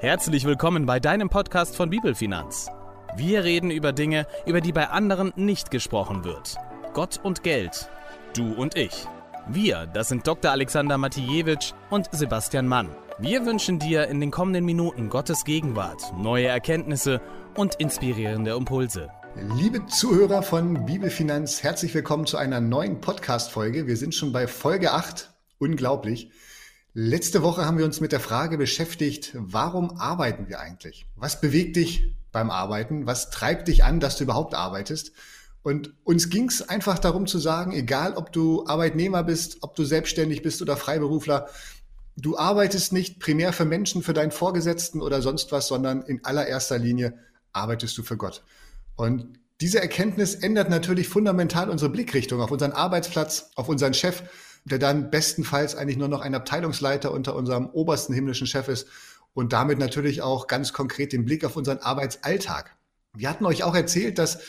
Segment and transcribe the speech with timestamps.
[0.00, 2.68] Herzlich willkommen bei deinem Podcast von Bibelfinanz.
[3.16, 6.54] Wir reden über Dinge, über die bei anderen nicht gesprochen wird.
[6.94, 7.90] Gott und Geld.
[8.32, 9.08] Du und ich.
[9.48, 10.52] Wir, das sind Dr.
[10.52, 12.90] Alexander Matijewitsch und Sebastian Mann.
[13.18, 17.20] Wir wünschen dir in den kommenden Minuten Gottes Gegenwart, neue Erkenntnisse
[17.56, 19.10] und inspirierende Impulse.
[19.56, 23.88] Liebe Zuhörer von Bibelfinanz, herzlich willkommen zu einer neuen Podcast-Folge.
[23.88, 25.28] Wir sind schon bei Folge 8.
[25.58, 26.30] Unglaublich.
[26.94, 31.06] Letzte Woche haben wir uns mit der Frage beschäftigt, warum arbeiten wir eigentlich?
[31.16, 33.06] Was bewegt dich beim Arbeiten?
[33.06, 35.12] Was treibt dich an, dass du überhaupt arbeitest?
[35.62, 39.84] Und uns ging es einfach darum zu sagen, egal ob du Arbeitnehmer bist, ob du
[39.84, 41.48] selbstständig bist oder Freiberufler,
[42.16, 46.78] du arbeitest nicht primär für Menschen, für deinen Vorgesetzten oder sonst was, sondern in allererster
[46.78, 47.18] Linie
[47.52, 48.42] arbeitest du für Gott.
[48.96, 54.22] Und diese Erkenntnis ändert natürlich fundamental unsere Blickrichtung auf unseren Arbeitsplatz, auf unseren Chef,
[54.70, 58.86] der dann bestenfalls eigentlich nur noch ein Abteilungsleiter unter unserem obersten himmlischen Chef ist
[59.34, 62.76] und damit natürlich auch ganz konkret den Blick auf unseren Arbeitsalltag.
[63.14, 64.40] Wir hatten euch auch erzählt, dass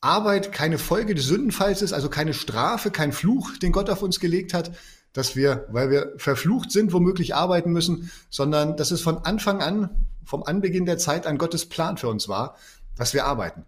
[0.00, 4.20] Arbeit keine Folge des Sündenfalls ist, also keine Strafe, kein Fluch, den Gott auf uns
[4.20, 4.72] gelegt hat,
[5.12, 10.06] dass wir, weil wir verflucht sind, womöglich arbeiten müssen, sondern dass es von Anfang an,
[10.24, 12.56] vom Anbeginn der Zeit an Gottes Plan für uns war,
[12.96, 13.64] dass wir arbeiten.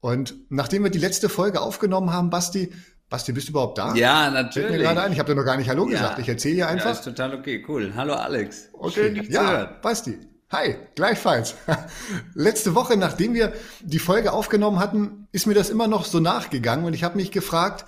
[0.00, 2.72] Und nachdem wir die letzte Folge aufgenommen haben, Basti,
[3.10, 3.92] Basti, bist du überhaupt da?
[3.94, 4.68] Ja, natürlich.
[4.68, 5.90] Fällt mir gerade ein, ich habe dir noch gar nicht Hallo ja.
[5.90, 6.18] gesagt.
[6.20, 6.86] Ich erzähle hier einfach.
[6.86, 7.92] Ja, ist total okay, cool.
[7.96, 8.68] Hallo Alex.
[8.72, 8.92] Okay.
[8.92, 9.68] Schön, dich ja, zu hören.
[9.82, 10.18] Basti.
[10.50, 11.56] Hi, gleichfalls.
[12.34, 16.84] Letzte Woche, nachdem wir die Folge aufgenommen hatten, ist mir das immer noch so nachgegangen
[16.84, 17.84] und ich habe mich gefragt,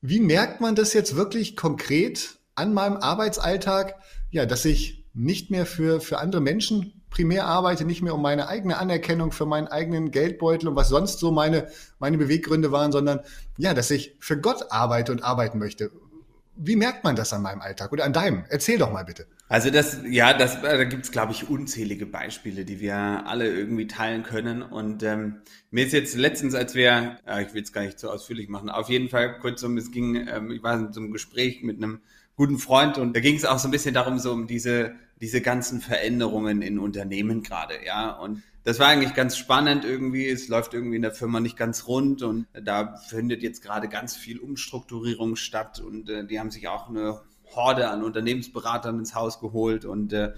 [0.00, 3.96] wie merkt man das jetzt wirklich konkret an meinem Arbeitsalltag,
[4.30, 8.48] ja, dass ich nicht mehr für, für andere Menschen primär arbeite, nicht mehr um meine
[8.48, 11.68] eigene Anerkennung für meinen eigenen Geldbeutel und was sonst so meine,
[11.98, 13.20] meine Beweggründe waren, sondern
[13.58, 15.90] ja, dass ich für Gott arbeite und arbeiten möchte.
[16.56, 18.44] Wie merkt man das an meinem Alltag oder an deinem?
[18.48, 19.26] Erzähl doch mal bitte.
[19.48, 23.54] Also das, ja, das, äh, da gibt es, glaube ich, unzählige Beispiele, die wir alle
[23.54, 24.62] irgendwie teilen können.
[24.62, 28.10] Und ähm, mir ist jetzt letztens, als wir, ja, ich will es gar nicht so
[28.10, 31.12] ausführlich machen, auf jeden Fall kurz um, es ging, ähm, ich war in so einem
[31.12, 32.00] Gespräch mit einem
[32.36, 35.40] guten Freund und da ging es auch so ein bisschen darum, so um diese diese
[35.40, 38.10] ganzen Veränderungen in Unternehmen gerade, ja.
[38.10, 40.28] Und das war eigentlich ganz spannend irgendwie.
[40.28, 44.16] Es läuft irgendwie in der Firma nicht ganz rund und da findet jetzt gerade ganz
[44.16, 47.20] viel Umstrukturierung statt und äh, die haben sich auch eine
[47.54, 50.32] Horde an Unternehmensberatern ins Haus geholt und äh,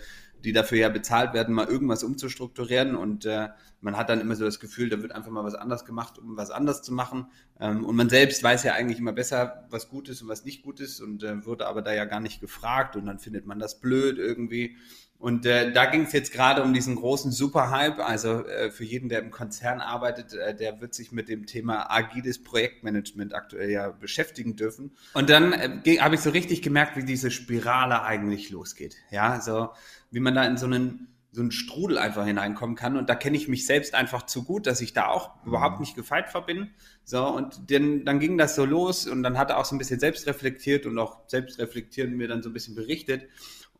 [0.44, 2.94] die dafür ja bezahlt werden, mal irgendwas umzustrukturieren.
[2.94, 3.48] Und äh,
[3.80, 6.36] man hat dann immer so das Gefühl, da wird einfach mal was anders gemacht, um
[6.36, 7.26] was anders zu machen.
[7.58, 10.62] Ähm, und man selbst weiß ja eigentlich immer besser, was gut ist und was nicht
[10.62, 13.58] gut ist und äh, wurde aber da ja gar nicht gefragt und dann findet man
[13.58, 14.76] das blöd irgendwie.
[15.18, 18.04] Und äh, da ging es jetzt gerade um diesen großen Superhype.
[18.04, 21.90] Also äh, für jeden, der im Konzern arbeitet, äh, der wird sich mit dem Thema
[21.90, 24.94] agiles Projektmanagement aktuell ja beschäftigen dürfen.
[25.14, 28.96] Und dann äh, habe ich so richtig gemerkt, wie diese Spirale eigentlich losgeht.
[29.10, 29.70] Ja, so
[30.10, 32.96] wie man da in so einen so einen Strudel einfach hineinkommen kann.
[32.96, 35.48] Und da kenne ich mich selbst einfach zu gut, dass ich da auch mhm.
[35.48, 36.70] überhaupt nicht gefeit vor bin.
[37.02, 39.78] So, und dann, dann ging das so los und dann hat er auch so ein
[39.78, 43.28] bisschen selbst reflektiert und auch selbst reflektieren mir dann so ein bisschen berichtet.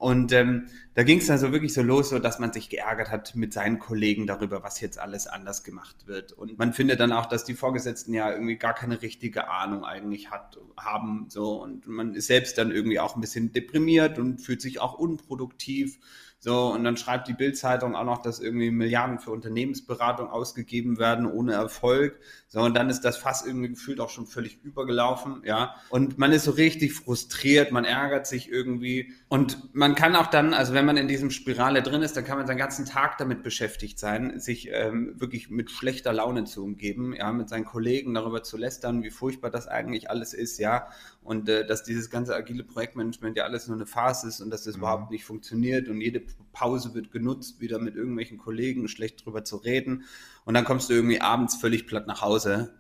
[0.04, 3.10] Und ähm, da ging es dann so wirklich so los, so dass man sich geärgert
[3.10, 6.32] hat mit seinen Kollegen darüber, was jetzt alles anders gemacht wird.
[6.32, 10.30] Und man findet dann auch, dass die Vorgesetzten ja irgendwie gar keine richtige Ahnung eigentlich
[10.30, 11.28] hat, haben.
[11.30, 14.98] So und man ist selbst dann irgendwie auch ein bisschen deprimiert und fühlt sich auch
[14.98, 15.98] unproduktiv.
[16.44, 21.24] So, und dann schreibt die Bildzeitung auch noch, dass irgendwie Milliarden für Unternehmensberatung ausgegeben werden
[21.24, 22.20] ohne Erfolg.
[22.48, 25.74] So, und dann ist das Fass irgendwie gefühlt auch schon völlig übergelaufen, ja.
[25.88, 29.14] Und man ist so richtig frustriert, man ärgert sich irgendwie.
[29.28, 32.38] Und man kann auch dann, also wenn man in diesem Spirale drin ist, dann kann
[32.38, 37.14] man seinen ganzen Tag damit beschäftigt sein, sich ähm, wirklich mit schlechter Laune zu umgeben,
[37.14, 40.88] ja, mit seinen Kollegen darüber zu lästern, wie furchtbar das eigentlich alles ist, ja.
[41.22, 44.64] Und äh, dass dieses ganze agile Projektmanagement ja alles nur eine Phase ist und dass
[44.64, 44.82] das mhm.
[44.82, 46.22] überhaupt nicht funktioniert und jede
[46.52, 50.04] Pause wird genutzt, wieder mit irgendwelchen Kollegen schlecht drüber zu reden.
[50.44, 52.74] Und dann kommst du irgendwie abends völlig platt nach Hause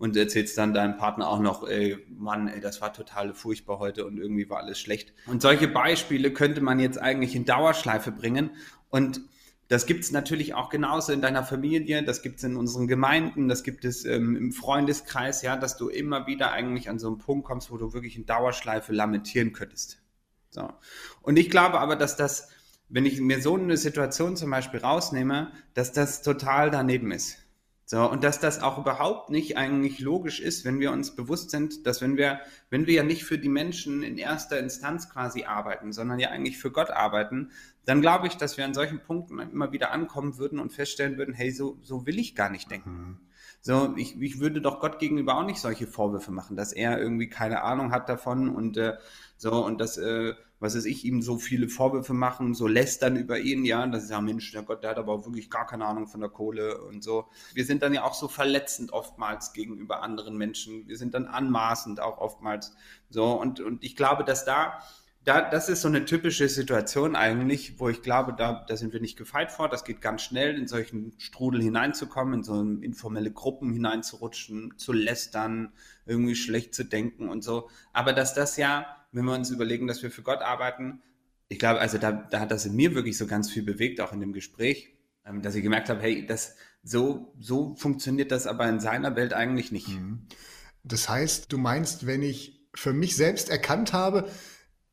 [0.00, 4.06] und erzählst dann deinem Partner auch noch, ey, Mann, ey, das war total furchtbar heute
[4.06, 5.12] und irgendwie war alles schlecht.
[5.26, 8.50] Und solche Beispiele könnte man jetzt eigentlich in Dauerschleife bringen.
[8.88, 9.20] Und
[9.68, 13.46] das gibt es natürlich auch genauso in deiner Familie, das gibt es in unseren Gemeinden,
[13.48, 17.18] das gibt es ähm, im Freundeskreis, ja, dass du immer wieder eigentlich an so einen
[17.18, 19.98] Punkt kommst, wo du wirklich in Dauerschleife lamentieren könntest.
[20.48, 20.72] So.
[21.20, 22.48] Und ich glaube aber, dass das
[22.90, 27.38] wenn ich mir so eine Situation zum Beispiel rausnehme, dass das total daneben ist.
[27.90, 31.88] So, und dass das auch überhaupt nicht eigentlich logisch ist, wenn wir uns bewusst sind,
[31.88, 32.38] dass wenn wir,
[32.68, 36.56] wenn wir ja nicht für die Menschen in erster Instanz quasi arbeiten, sondern ja eigentlich
[36.56, 37.50] für Gott arbeiten,
[37.86, 41.34] dann glaube ich, dass wir an solchen Punkten immer wieder ankommen würden und feststellen würden,
[41.34, 42.90] hey, so, so will ich gar nicht denken.
[42.90, 43.18] Mhm.
[43.60, 47.28] So, ich, ich würde doch Gott gegenüber auch nicht solche Vorwürfe machen, dass er irgendwie
[47.28, 48.98] keine Ahnung hat davon und äh,
[49.36, 53.38] so und dass äh, was weiß ich, ihm so viele Vorwürfe machen, so lästern über
[53.38, 55.86] ihn, ja, das ist ja Mensch, der Gott, der hat aber auch wirklich gar keine
[55.86, 57.26] Ahnung von der Kohle und so.
[57.54, 60.86] Wir sind dann ja auch so verletzend oftmals gegenüber anderen Menschen.
[60.86, 62.74] Wir sind dann anmaßend auch oftmals
[63.08, 64.80] so und, und ich glaube, dass da
[65.24, 69.00] da, das ist so eine typische Situation eigentlich, wo ich glaube, da, da sind wir
[69.00, 69.68] nicht gefeit vor.
[69.68, 75.74] Das geht ganz schnell, in solchen Strudel hineinzukommen, in so informelle Gruppen hineinzurutschen, zu lästern,
[76.06, 77.68] irgendwie schlecht zu denken und so.
[77.92, 81.02] Aber dass das ja, wenn wir uns überlegen, dass wir für Gott arbeiten,
[81.48, 84.12] ich glaube, also da, da hat das in mir wirklich so ganz viel bewegt, auch
[84.12, 84.94] in dem Gespräch,
[85.26, 89.34] ähm, dass ich gemerkt habe, hey, das, so, so funktioniert das aber in seiner Welt
[89.34, 89.88] eigentlich nicht.
[89.88, 90.26] Mhm.
[90.84, 94.30] Das heißt, du meinst, wenn ich für mich selbst erkannt habe,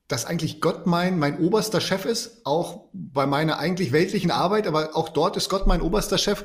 [0.07, 4.95] dass eigentlich Gott mein, mein oberster Chef ist, auch bei meiner eigentlich weltlichen Arbeit, aber
[4.95, 6.43] auch dort ist Gott mein oberster Chef,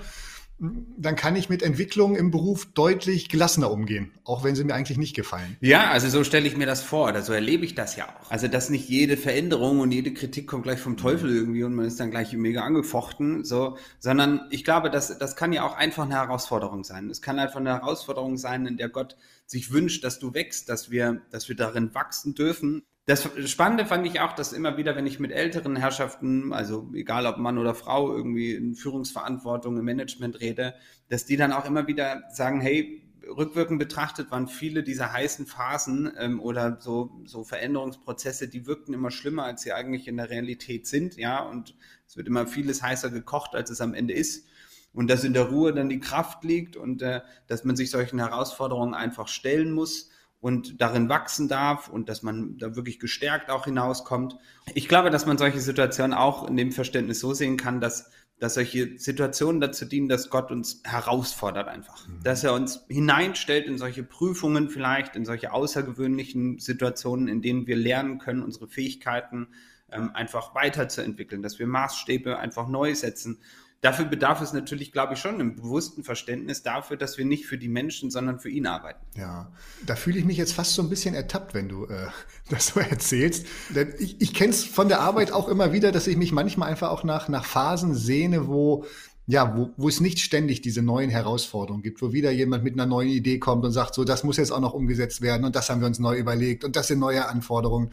[0.96, 4.96] dann kann ich mit Entwicklungen im Beruf deutlich gelassener umgehen, auch wenn sie mir eigentlich
[4.96, 5.56] nicht gefallen.
[5.60, 8.30] Ja, also so stelle ich mir das vor, oder so erlebe ich das ja auch.
[8.30, 11.86] Also, dass nicht jede Veränderung und jede Kritik kommt gleich vom Teufel irgendwie und man
[11.86, 16.04] ist dann gleich mega angefochten, so, sondern ich glaube, das, das kann ja auch einfach
[16.04, 17.10] eine Herausforderung sein.
[17.10, 19.16] Es kann einfach eine Herausforderung sein, in der Gott
[19.52, 24.06] sich wünscht, dass du wächst, dass wir, dass wir darin wachsen dürfen das Spannende fand
[24.06, 27.74] ich auch, dass immer wieder, wenn ich mit älteren Herrschaften, also egal ob Mann oder
[27.74, 30.74] Frau, irgendwie in Führungsverantwortung, im Management rede,
[31.08, 36.12] dass die dann auch immer wieder sagen, hey, rückwirkend betrachtet waren viele dieser heißen Phasen
[36.16, 40.86] ähm, oder so, so Veränderungsprozesse, die wirkten immer schlimmer, als sie eigentlich in der Realität
[40.86, 41.74] sind, ja, und
[42.06, 44.46] es wird immer vieles heißer gekocht, als es am Ende ist.
[44.92, 48.18] Und dass in der Ruhe dann die Kraft liegt und äh, dass man sich solchen
[48.18, 50.10] Herausforderungen einfach stellen muss
[50.42, 54.36] und darin wachsen darf und dass man da wirklich gestärkt auch hinauskommt.
[54.74, 58.10] Ich glaube, dass man solche Situationen auch in dem Verständnis so sehen kann, dass,
[58.40, 62.08] dass solche Situationen dazu dienen, dass Gott uns herausfordert einfach.
[62.08, 62.24] Mhm.
[62.24, 67.76] Dass er uns hineinstellt in solche Prüfungen vielleicht, in solche außergewöhnlichen Situationen, in denen wir
[67.76, 69.46] lernen können, unsere Fähigkeiten
[69.92, 73.38] ähm, einfach weiterzuentwickeln, dass wir Maßstäbe einfach neu setzen
[73.82, 77.58] Dafür bedarf es natürlich, glaube ich, schon einem bewussten Verständnis dafür, dass wir nicht für
[77.58, 79.04] die Menschen, sondern für ihn arbeiten.
[79.16, 79.50] Ja,
[79.84, 82.06] da fühle ich mich jetzt fast so ein bisschen ertappt, wenn du äh,
[82.48, 83.44] das so erzählst.
[83.70, 86.70] Denn ich, ich kenne es von der Arbeit auch immer wieder, dass ich mich manchmal
[86.70, 88.84] einfach auch nach, nach Phasen sehne, wo
[89.26, 92.86] ja, wo, wo es nicht ständig diese neuen Herausforderungen gibt, wo wieder jemand mit einer
[92.86, 95.70] neuen Idee kommt und sagt, so, das muss jetzt auch noch umgesetzt werden und das
[95.70, 97.90] haben wir uns neu überlegt und das sind neue Anforderungen.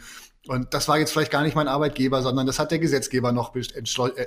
[0.49, 3.55] Und das war jetzt vielleicht gar nicht mein Arbeitgeber, sondern das hat der Gesetzgeber noch
[3.55, 3.61] äh,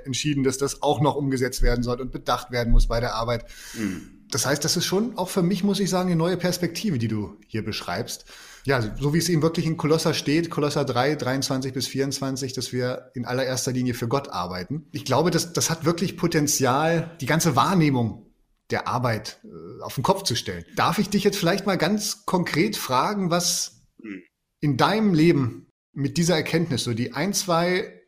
[0.05, 3.45] entschieden, dass das auch noch umgesetzt werden soll und bedacht werden muss bei der Arbeit.
[3.75, 4.21] Mhm.
[4.31, 7.09] Das heißt, das ist schon auch für mich, muss ich sagen, eine neue Perspektive, die
[7.09, 8.27] du hier beschreibst.
[8.65, 12.73] Ja, so wie es eben wirklich in Kolosser steht, Kolosser 3, 23 bis 24, dass
[12.73, 14.87] wir in allererster Linie für Gott arbeiten.
[14.93, 18.31] Ich glaube, das, das hat wirklich Potenzial, die ganze Wahrnehmung
[18.71, 20.65] der Arbeit äh, auf den Kopf zu stellen.
[20.77, 24.23] Darf ich dich jetzt vielleicht mal ganz konkret fragen, was mhm.
[24.61, 28.01] in deinem Leben mit dieser Erkenntnis so die ein, zwei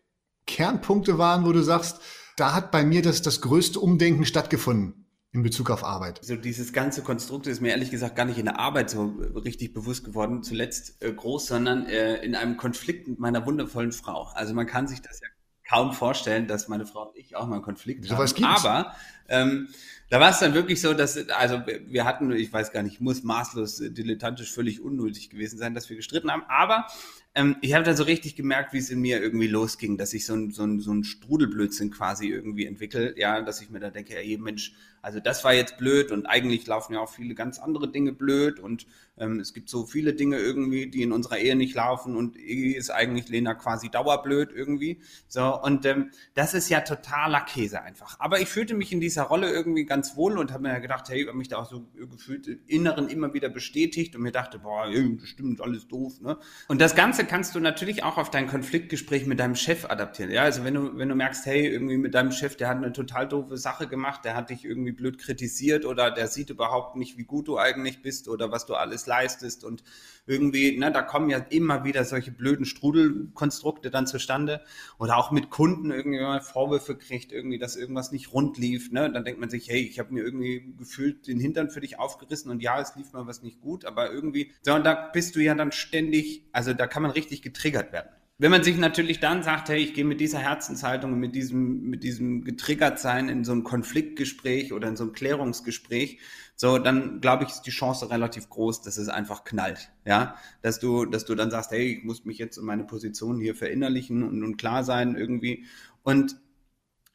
[0.46, 2.00] Kernpunkte waren, wo du sagst,
[2.36, 6.20] da hat bei mir das, das größte Umdenken stattgefunden in Bezug auf Arbeit?
[6.22, 9.74] So dieses ganze Konstrukt ist mir ehrlich gesagt gar nicht in der Arbeit so richtig
[9.74, 14.28] bewusst geworden, zuletzt äh, groß, sondern äh, in einem Konflikt mit meiner wundervollen Frau.
[14.34, 15.28] Also man kann sich das ja
[15.68, 18.22] kaum vorstellen, dass meine Frau und ich auch mal einen Konflikt so haben.
[18.22, 18.64] Was gibt's?
[18.64, 18.94] Aber
[19.28, 19.68] ähm,
[20.10, 23.22] da war es dann wirklich so, dass, also wir hatten, ich weiß gar nicht, muss
[23.22, 26.44] maßlos dilettantisch völlig unnötig gewesen sein, dass wir gestritten haben.
[26.48, 26.86] Aber
[27.34, 30.24] ähm, ich habe dann so richtig gemerkt, wie es in mir irgendwie losging, dass ich
[30.24, 33.90] so ein, so ein, so ein Strudelblödsinn quasi irgendwie entwickle, ja, dass ich mir da
[33.90, 37.58] denke, ey, Mensch, also das war jetzt blöd und eigentlich laufen ja auch viele ganz
[37.58, 38.86] andere Dinge blöd und
[39.18, 42.90] ähm, es gibt so viele Dinge irgendwie, die in unserer Ehe nicht laufen und ist
[42.90, 45.00] eigentlich Lena quasi dauerblöd irgendwie.
[45.28, 48.18] So, und ähm, das ist ja totaler Käse einfach.
[48.18, 51.24] Aber ich fühlte mich in dieser Rolle irgendwie ganz wohl und habe mir gedacht, hey,
[51.26, 54.90] habe mich da auch so gefühlt im Inneren immer wieder bestätigt und mir dachte, boah,
[54.90, 56.38] das stimmt, alles doof, ne?
[56.66, 56.94] Und das
[57.26, 60.30] Kannst du natürlich auch auf dein Konfliktgespräch mit deinem Chef adaptieren.
[60.30, 62.92] Ja, also wenn du, wenn du merkst, hey, irgendwie mit deinem Chef, der hat eine
[62.92, 67.18] total doofe Sache gemacht, der hat dich irgendwie blöd kritisiert oder der sieht überhaupt nicht,
[67.18, 69.82] wie gut du eigentlich bist oder was du alles leistest und
[70.26, 74.62] irgendwie, ne, da kommen ja immer wieder solche blöden Strudelkonstrukte dann zustande
[74.98, 79.10] oder auch mit Kunden irgendwie mal Vorwürfe kriegt, irgendwie, dass irgendwas nicht rund lief, ne,
[79.12, 82.50] dann denkt man sich, hey, ich habe mir irgendwie gefühlt den Hintern für dich aufgerissen
[82.50, 85.40] und ja, es lief mal was nicht gut, aber irgendwie, so, und da bist du
[85.40, 88.08] ja dann ständig, also da kann man richtig getriggert werden.
[88.36, 91.82] Wenn man sich natürlich dann sagt, hey, ich gehe mit dieser Herzenshaltung und mit diesem,
[91.82, 96.18] mit diesem getriggert sein in so ein Konfliktgespräch oder in so ein Klärungsgespräch,
[96.56, 99.92] so, dann glaube ich, ist die Chance relativ groß, dass es einfach knallt.
[100.04, 103.38] Ja, dass du, dass du dann sagst, hey, ich muss mich jetzt in meine Position
[103.40, 105.66] hier verinnerlichen und, und klar sein irgendwie.
[106.02, 106.36] Und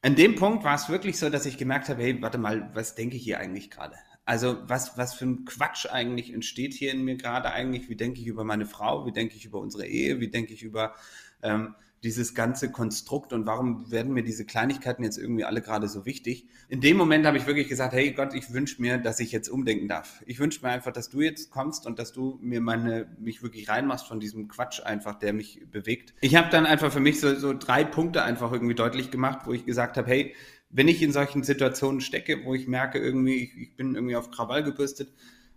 [0.02, 2.96] an dem Punkt war es wirklich so, dass ich gemerkt habe, hey, warte mal, was
[2.96, 3.96] denke ich hier eigentlich gerade?
[4.30, 7.90] Also was, was für ein Quatsch eigentlich entsteht hier in mir gerade eigentlich?
[7.90, 9.08] Wie denke ich über meine Frau?
[9.08, 10.20] Wie denke ich über unsere Ehe?
[10.20, 10.94] Wie denke ich über
[11.42, 16.06] ähm, dieses ganze Konstrukt und warum werden mir diese Kleinigkeiten jetzt irgendwie alle gerade so
[16.06, 16.48] wichtig?
[16.68, 19.50] In dem Moment habe ich wirklich gesagt, hey Gott, ich wünsche mir, dass ich jetzt
[19.50, 20.22] umdenken darf.
[20.28, 23.68] Ich wünsche mir einfach, dass du jetzt kommst und dass du mir meine, mich wirklich
[23.68, 26.14] reinmachst von diesem Quatsch einfach, der mich bewegt.
[26.22, 29.54] Ich habe dann einfach für mich so, so drei Punkte einfach irgendwie deutlich gemacht, wo
[29.54, 30.36] ich gesagt habe, hey,
[30.70, 34.32] wenn ich in solchen Situationen stecke, wo ich merke, irgendwie, ich, ich bin irgendwie auf
[34.32, 35.12] Krawall gebürstet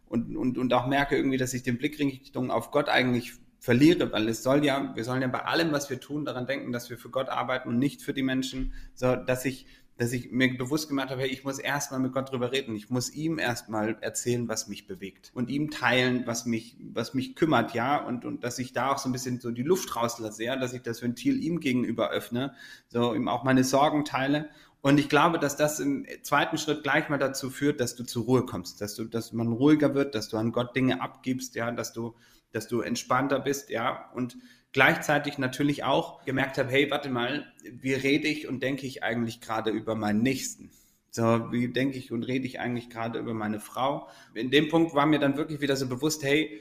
[0.06, 4.28] und, und, und auch merke irgendwie, dass ich den Blickrichtung auf Gott eigentlich verliere, weil
[4.28, 6.98] es soll ja, wir sollen ja bei allem, was wir tun, daran denken, dass wir
[6.98, 9.66] für Gott arbeiten und nicht für die Menschen, so dass ich,
[9.98, 12.74] dass ich mir bewusst gemacht habe, hey, ich muss erstmal mit Gott drüber reden.
[12.74, 17.36] Ich muss ihm erstmal erzählen, was mich bewegt und ihm teilen, was mich, was mich
[17.36, 20.42] kümmert, ja, und, und dass ich da auch so ein bisschen so die Luft rauslasse,
[20.42, 22.54] ja, dass ich das Ventil ihm gegenüber öffne,
[22.88, 24.48] so ihm auch meine Sorgen teile
[24.82, 28.24] und ich glaube, dass das im zweiten Schritt gleich mal dazu führt, dass du zur
[28.24, 31.70] Ruhe kommst, dass du, dass man ruhiger wird, dass du an Gott Dinge abgibst, ja,
[31.70, 32.16] dass du,
[32.50, 34.36] dass du entspannter bist, ja, und
[34.72, 39.40] gleichzeitig natürlich auch gemerkt habe, hey, warte mal, wie rede ich und denke ich eigentlich
[39.40, 40.70] gerade über meinen Nächsten?
[41.10, 44.08] So, wie denke ich und rede ich eigentlich gerade über meine Frau?
[44.34, 46.60] In dem Punkt war mir dann wirklich wieder so bewusst, hey,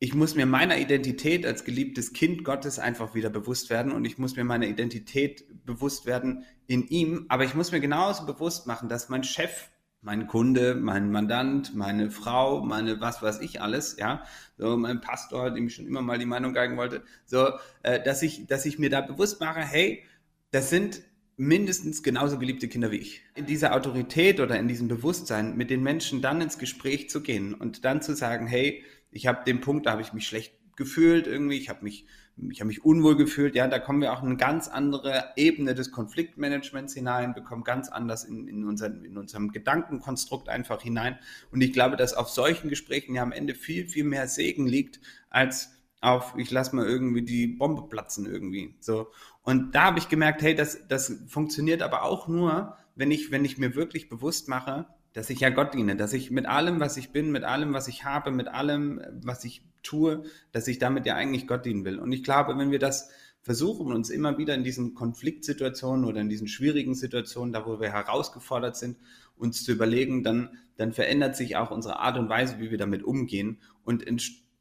[0.00, 4.16] ich muss mir meiner Identität als geliebtes Kind Gottes einfach wieder bewusst werden und ich
[4.18, 8.88] muss mir meiner Identität bewusst werden in ihm, aber ich muss mir genauso bewusst machen,
[8.88, 14.22] dass mein Chef, mein Kunde, mein Mandant, meine Frau, meine was weiß ich alles, ja,
[14.56, 17.48] so mein Pastor, dem ich schon immer mal die Meinung geigen wollte, so,
[17.82, 20.04] äh, dass ich, dass ich mir da bewusst mache, hey,
[20.52, 21.02] das sind
[21.36, 23.22] mindestens genauso geliebte Kinder wie ich.
[23.34, 27.54] In dieser Autorität oder in diesem Bewusstsein mit den Menschen dann ins Gespräch zu gehen
[27.54, 31.26] und dann zu sagen, hey, ich habe den Punkt, da habe ich mich schlecht gefühlt
[31.26, 32.06] irgendwie, ich habe mich,
[32.50, 33.56] ich habe mich unwohl gefühlt.
[33.56, 37.64] Ja, da kommen wir auch in eine ganz andere Ebene des Konfliktmanagements hinein, wir kommen
[37.64, 41.18] ganz anders in, in, unseren, in unserem Gedankenkonstrukt einfach hinein.
[41.50, 45.00] Und ich glaube, dass auf solchen Gesprächen ja am Ende viel, viel mehr Segen liegt,
[45.30, 48.76] als auf, ich lasse mal irgendwie die Bombe platzen irgendwie.
[48.78, 49.08] So.
[49.42, 53.44] Und da habe ich gemerkt, hey, das, das funktioniert aber auch nur, wenn ich, wenn
[53.44, 56.96] ich mir wirklich bewusst mache, dass ich ja Gott diene, dass ich mit allem, was
[56.96, 60.22] ich bin, mit allem, was ich habe, mit allem, was ich tue,
[60.52, 61.98] dass ich damit ja eigentlich Gott dienen will.
[61.98, 63.10] Und ich glaube, wenn wir das
[63.42, 67.92] versuchen, uns immer wieder in diesen Konfliktsituationen oder in diesen schwierigen Situationen, da wo wir
[67.92, 68.98] herausgefordert sind,
[69.36, 73.02] uns zu überlegen, dann, dann verändert sich auch unsere Art und Weise, wie wir damit
[73.02, 74.02] umgehen und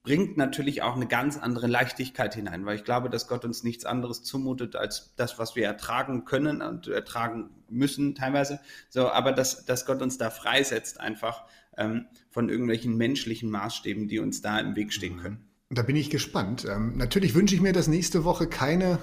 [0.08, 3.84] bringt natürlich auch eine ganz andere Leichtigkeit hinein, weil ich glaube, dass Gott uns nichts
[3.84, 8.62] anderes zumutet als das, was wir ertragen können und ertragen müssen teilweise.
[8.88, 11.44] So, aber dass, dass Gott uns da freisetzt einfach
[11.76, 15.20] ähm, von irgendwelchen menschlichen Maßstäben, die uns da im Weg stehen mhm.
[15.20, 15.50] können.
[15.72, 16.66] Da bin ich gespannt.
[16.66, 19.00] Ähm, natürlich wünsche ich mir, dass nächste Woche keine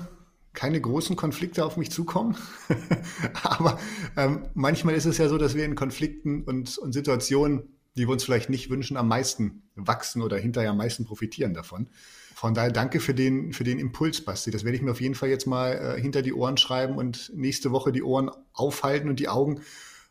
[0.55, 2.37] keine großen Konflikte auf mich zukommen.
[3.43, 3.81] Aber
[4.17, 8.13] ähm, manchmal ist es ja so, dass wir in Konflikten und, und Situationen die wir
[8.13, 11.89] uns vielleicht nicht wünschen, am meisten wachsen oder hinterher am meisten profitieren davon.
[12.35, 14.51] Von daher danke für den, für den Impuls, Basti.
[14.51, 17.33] Das werde ich mir auf jeden Fall jetzt mal äh, hinter die Ohren schreiben und
[17.35, 19.61] nächste Woche die Ohren aufhalten und die Augen.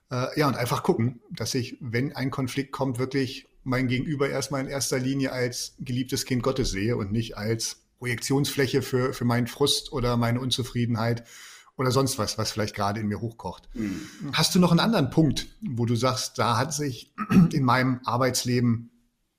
[0.10, 4.62] Äh, ja, und einfach gucken, dass ich, wenn ein Konflikt kommt, wirklich mein Gegenüber erstmal
[4.62, 9.48] in erster Linie als geliebtes Kind Gottes sehe und nicht als Projektionsfläche für, für meinen
[9.48, 11.24] Frust oder meine Unzufriedenheit
[11.78, 13.70] oder sonst was, was vielleicht gerade in mir hochkocht.
[13.74, 14.08] Mhm.
[14.34, 17.14] Hast du noch einen anderen Punkt, wo du sagst, da hat sich
[17.52, 18.92] in meinem Arbeitsleben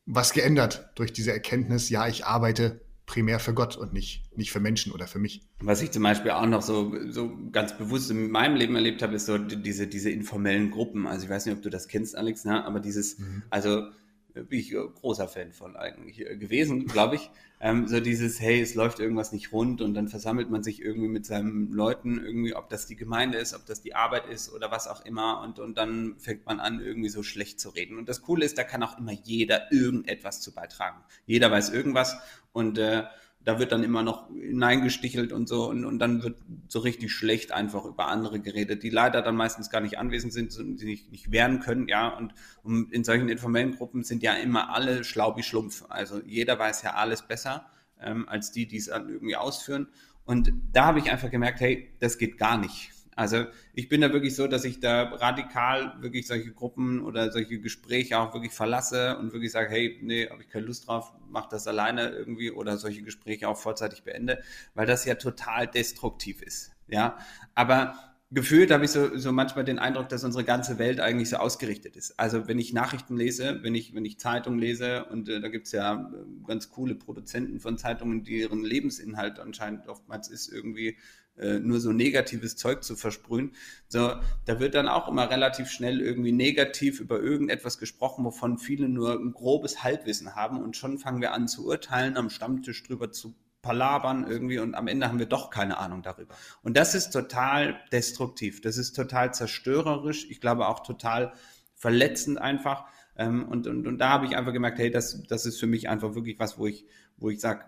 [0.06, 4.60] was geändert durch diese Erkenntnis, ja, ich arbeite primär für Gott und nicht, nicht für
[4.60, 5.42] Menschen oder für mich.
[5.60, 9.14] Was ich zum Beispiel auch noch so, so ganz bewusst in meinem Leben erlebt habe,
[9.14, 11.06] ist so diese, diese informellen Gruppen.
[11.06, 12.64] Also ich weiß nicht, ob du das kennst, Alex, ne?
[12.64, 13.42] aber dieses, mhm.
[13.50, 13.88] also
[14.34, 17.30] bin ich großer Fan von eigentlich gewesen, glaube ich.
[17.60, 21.08] Ähm, so dieses, hey, es läuft irgendwas nicht rund und dann versammelt man sich irgendwie
[21.08, 24.70] mit seinen Leuten, irgendwie, ob das die Gemeinde ist, ob das die Arbeit ist oder
[24.70, 27.96] was auch immer und, und dann fängt man an, irgendwie so schlecht zu reden.
[27.96, 31.00] Und das Coole ist, da kann auch immer jeder irgendetwas zu beitragen.
[31.26, 32.16] Jeder weiß irgendwas
[32.52, 33.04] und äh,
[33.44, 37.52] da wird dann immer noch hineingestichelt und so und, und dann wird so richtig schlecht
[37.52, 41.12] einfach über andere geredet, die leider dann meistens gar nicht anwesend sind und sie nicht,
[41.12, 42.32] nicht wehren können, ja, und,
[42.62, 46.82] und in solchen informellen Gruppen sind ja immer alle schlau wie Schlumpf, also jeder weiß
[46.82, 47.66] ja alles besser
[48.00, 49.88] ähm, als die, die es irgendwie ausführen.
[50.24, 54.12] Und da habe ich einfach gemerkt, hey, das geht gar nicht, also ich bin da
[54.12, 59.16] wirklich so, dass ich da radikal wirklich solche Gruppen oder solche Gespräche auch wirklich verlasse
[59.18, 62.76] und wirklich sage, hey, nee, habe ich keine Lust drauf, mach das alleine irgendwie oder
[62.76, 64.42] solche Gespräche auch vorzeitig beende,
[64.74, 66.72] weil das ja total destruktiv ist.
[66.88, 67.18] Ja,
[67.54, 71.36] aber gefühlt habe ich so, so manchmal den Eindruck, dass unsere ganze Welt eigentlich so
[71.36, 72.18] ausgerichtet ist.
[72.18, 75.66] Also wenn ich Nachrichten lese, wenn ich, wenn ich Zeitungen lese, und äh, da gibt
[75.66, 80.96] es ja äh, ganz coole Produzenten von Zeitungen, die ihren Lebensinhalt anscheinend oftmals ist, irgendwie
[81.38, 83.52] äh, nur so negatives Zeug zu versprühen.
[83.88, 84.14] So,
[84.44, 89.18] da wird dann auch immer relativ schnell irgendwie negativ über irgendetwas gesprochen, wovon viele nur
[89.18, 93.34] ein grobes Halbwissen haben und schon fangen wir an zu urteilen, am Stammtisch drüber zu
[93.62, 96.34] palabern irgendwie und am Ende haben wir doch keine Ahnung darüber.
[96.62, 101.32] Und das ist total destruktiv, das ist total zerstörerisch, ich glaube auch total
[101.74, 102.84] verletzend einfach.
[103.16, 105.88] Ähm, und, und, und da habe ich einfach gemerkt, hey, das, das ist für mich
[105.88, 106.86] einfach wirklich was, wo ich,
[107.16, 107.64] wo ich sage,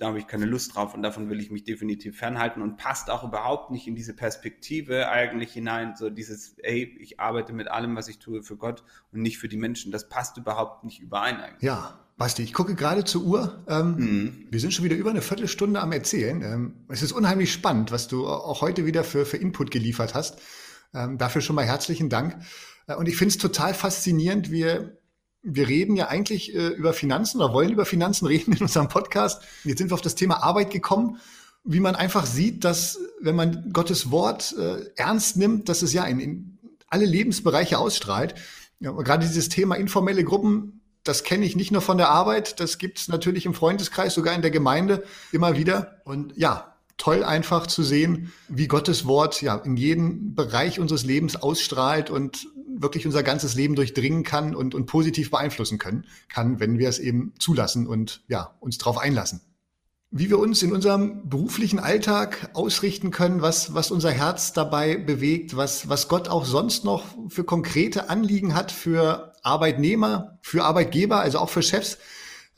[0.00, 3.10] da habe ich keine Lust drauf und davon will ich mich definitiv fernhalten und passt
[3.10, 7.94] auch überhaupt nicht in diese Perspektive eigentlich hinein, so dieses, ey, ich arbeite mit allem,
[7.96, 9.92] was ich tue für Gott und nicht für die Menschen.
[9.92, 11.62] Das passt überhaupt nicht überein eigentlich.
[11.62, 13.62] Ja, Basti, ich gucke gerade zur Uhr.
[13.68, 14.46] Ähm, mhm.
[14.50, 16.42] Wir sind schon wieder über eine Viertelstunde am Erzählen.
[16.42, 20.40] Ähm, es ist unheimlich spannend, was du auch heute wieder für, für Input geliefert hast.
[20.94, 22.42] Ähm, dafür schon mal herzlichen Dank.
[22.86, 24.50] Äh, und ich finde es total faszinierend.
[24.50, 24.99] Wir
[25.42, 29.42] wir reden ja eigentlich äh, über Finanzen oder wollen über Finanzen reden in unserem Podcast.
[29.64, 31.18] Jetzt sind wir auf das Thema Arbeit gekommen,
[31.64, 36.04] wie man einfach sieht, dass wenn man Gottes Wort äh, ernst nimmt, dass es ja
[36.04, 38.34] in, in alle Lebensbereiche ausstrahlt.
[38.80, 42.78] Ja, gerade dieses Thema informelle Gruppen, das kenne ich nicht nur von der Arbeit, das
[42.78, 46.00] gibt es natürlich im Freundeskreis, sogar in der Gemeinde immer wieder.
[46.04, 51.34] Und ja, toll einfach zu sehen, wie Gottes Wort ja in jeden Bereich unseres Lebens
[51.34, 56.78] ausstrahlt und wirklich unser ganzes Leben durchdringen kann und, und positiv beeinflussen können, kann, wenn
[56.78, 59.40] wir es eben zulassen und ja, uns darauf einlassen.
[60.12, 65.56] Wie wir uns in unserem beruflichen Alltag ausrichten können, was, was unser Herz dabei bewegt,
[65.56, 71.38] was, was Gott auch sonst noch für konkrete Anliegen hat für Arbeitnehmer, für Arbeitgeber, also
[71.38, 71.98] auch für Chefs,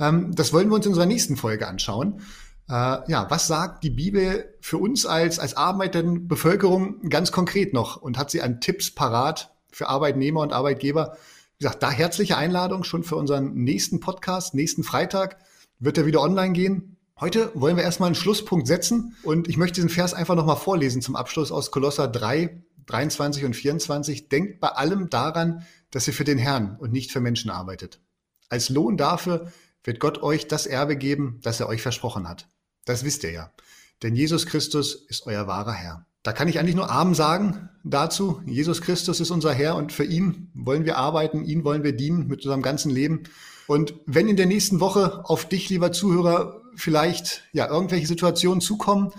[0.00, 2.22] ähm, das wollen wir uns in unserer nächsten Folge anschauen.
[2.68, 7.96] Äh, ja, was sagt die Bibel für uns als, als arbeitende Bevölkerung ganz konkret noch
[7.96, 11.16] und hat sie an Tipps parat, für Arbeitnehmer und Arbeitgeber.
[11.58, 15.38] Wie gesagt, da herzliche Einladung schon für unseren nächsten Podcast, nächsten Freitag
[15.78, 16.96] wird er wieder online gehen.
[17.18, 21.02] Heute wollen wir erstmal einen Schlusspunkt setzen und ich möchte diesen Vers einfach nochmal vorlesen
[21.02, 24.28] zum Abschluss aus Kolosser 3, 23 und 24.
[24.28, 28.00] Denkt bei allem daran, dass ihr für den Herrn und nicht für Menschen arbeitet.
[28.48, 29.52] Als Lohn dafür
[29.84, 32.48] wird Gott euch das Erbe geben, das er euch versprochen hat.
[32.84, 33.50] Das wisst ihr ja.
[34.02, 36.06] Denn Jesus Christus ist euer wahrer Herr.
[36.22, 38.42] Da kann ich eigentlich nur Amen sagen dazu.
[38.46, 42.28] Jesus Christus ist unser Herr und für ihn wollen wir arbeiten, ihn wollen wir dienen
[42.28, 43.24] mit unserem ganzen Leben.
[43.66, 49.12] Und wenn in der nächsten Woche auf dich, lieber Zuhörer, vielleicht ja irgendwelche Situationen zukommen,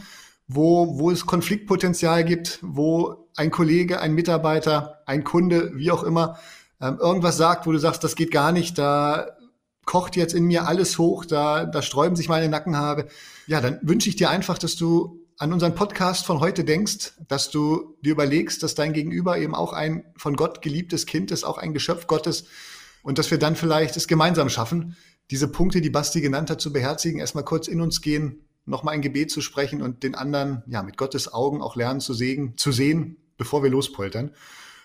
[0.48, 6.38] wo, wo es Konfliktpotenzial gibt, wo ein Kollege, ein Mitarbeiter, ein Kunde, wie auch immer,
[6.82, 9.38] ähm, irgendwas sagt, wo du sagst, das geht gar nicht, da
[9.86, 13.08] kocht jetzt in mir alles hoch, da, da sträuben sich meine Nackenhaare.
[13.48, 17.50] Ja, dann wünsche ich dir einfach, dass du an unseren Podcast von heute denkst, dass
[17.50, 21.58] du dir überlegst, dass dein Gegenüber eben auch ein von Gott geliebtes Kind ist, auch
[21.58, 22.46] ein Geschöpf Gottes
[23.02, 24.96] und dass wir dann vielleicht es gemeinsam schaffen,
[25.32, 29.02] diese Punkte, die Basti genannt hat, zu beherzigen, erstmal kurz in uns gehen, nochmal ein
[29.02, 32.72] Gebet zu sprechen und den anderen ja mit Gottes Augen auch lernen zu sehen, zu
[32.72, 34.32] sehen, bevor wir lospoltern.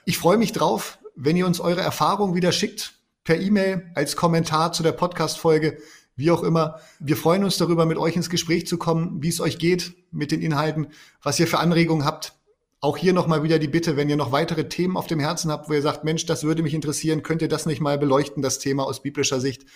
[0.05, 2.98] Ich freue mich drauf, wenn ihr uns eure Erfahrungen wieder schickt
[3.29, 5.77] per E-Mail als Kommentar zu der Podcast-Folge
[6.17, 6.81] wie auch immer.
[6.99, 10.33] Wir freuen uns darüber, mit euch ins Gespräch zu kommen, wie es euch geht mit
[10.33, 10.87] den Inhalten,
[11.23, 12.33] was ihr für Anregungen habt.
[12.81, 15.69] Auch hier nochmal wieder die Bitte, wenn ihr noch weitere Themen auf dem Herzen habt,
[15.69, 18.61] wo ihr sagt, Mensch, das würde mich interessieren, könnt ihr das nicht mal beleuchten, das
[18.61, 19.67] Thema aus biblischer Sicht.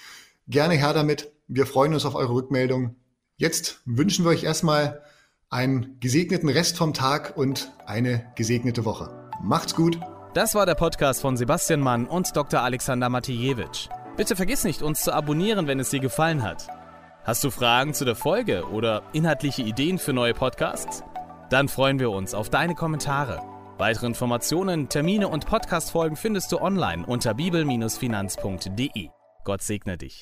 [0.49, 1.31] Gerne her damit.
[1.47, 2.97] Wir freuen uns auf eure Rückmeldung.
[3.37, 5.03] Jetzt wünschen wir euch erstmal
[5.51, 9.31] einen gesegneten Rest vom Tag und eine gesegnete Woche.
[9.43, 10.01] Macht's gut.
[10.35, 12.63] Das war der Podcast von Sebastian Mann und Dr.
[12.63, 13.91] Alexander Matijewitsch.
[14.17, 16.69] Bitte vergiss nicht, uns zu abonnieren, wenn es dir gefallen hat.
[17.23, 21.05] Hast du Fragen zu der Folge oder inhaltliche Ideen für neue Podcasts?
[21.51, 23.43] Dann freuen wir uns auf deine Kommentare.
[23.77, 29.11] Weitere Informationen, Termine und Podcastfolgen findest du online unter bibel-finanz.de.
[29.45, 30.21] Gott segne dich.